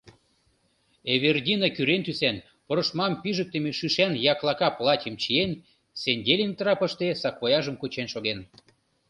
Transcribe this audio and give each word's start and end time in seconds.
Эвердина 1.13 1.67
кӱрен 1.75 2.01
тӱсан, 2.05 2.35
прошмам 2.67 3.13
пижыктыме 3.21 3.71
шӱшан 3.79 4.13
яклака 4.31 4.69
платьым 4.77 5.15
чиен,“Сенделинг” 5.21 6.53
трапыште 6.59 7.07
саквояжым 7.21 7.75
кучен 7.81 8.07
шоген. 8.13 8.39